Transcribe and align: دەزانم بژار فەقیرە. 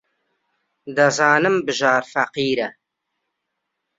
دەزانم 0.95 1.55
بژار 1.65 2.03
فەقیرە. 2.13 2.69